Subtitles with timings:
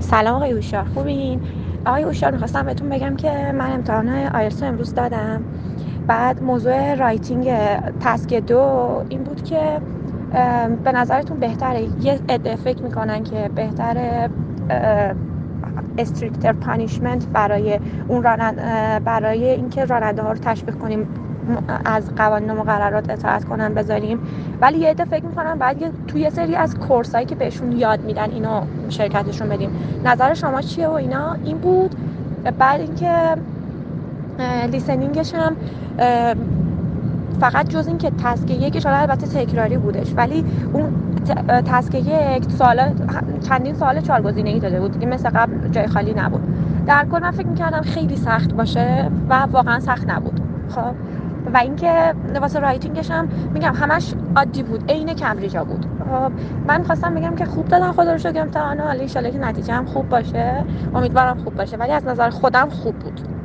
[0.00, 1.40] سلام آقای هوشیار خوبین؟
[1.86, 5.44] آقای هوشیار می‌خواستم بهتون بگم که من امتحان آیلتس امروز دادم.
[6.06, 7.50] بعد موضوع writing
[8.00, 9.80] task دو این بود که
[10.84, 11.88] به نظرتون بهتره.
[12.00, 14.30] یه عده فکر می‌کنن که بهتره
[15.98, 18.22] stricter punishment برای اون
[19.04, 21.08] برای اینکه راننده ها رو تشویق کنیم
[21.84, 24.18] از قوانین و مقررات اطاعت کنن بذاریم.
[24.60, 28.60] ولی یه عده فکر می‌کنم بعد توی سری از کورسایی که بهشون یاد میدن اینو
[28.88, 29.70] شرکتشون بدیم.
[30.04, 31.94] نظر شما چیه و اینا؟ این بود.
[32.58, 33.12] بعد اینکه
[34.72, 35.56] لیسنینگش هم
[37.40, 40.14] فقط جز اینکه تسک یکش حالا البته تکراری بودش.
[40.16, 40.92] ولی اون
[41.46, 42.80] تسک یک سوال
[43.48, 44.92] چندین سوال چهار گزینه‌ای داده بود.
[44.92, 46.40] دیگه مثل قبل جای خالی نبود.
[46.86, 50.40] در کل من فکر می‌کردم خیلی سخت باشه و واقعا سخت نبود.
[50.68, 50.94] خب؟
[51.54, 54.90] و اینکه واسه رایتینگش هم میگم همش عادی بود.
[54.90, 55.86] عین کمبریجا بود.
[56.10, 56.32] خب
[56.66, 59.86] من خواستم بگم که خوب دادن خدا رو شکر امتحانا حالا ان که نتیجه هم
[59.86, 60.64] خوب باشه.
[60.94, 61.76] امیدوارم خوب باشه.
[61.76, 63.37] ولی از نظر خودم خوب بود.